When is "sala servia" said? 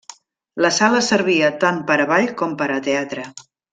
0.77-1.51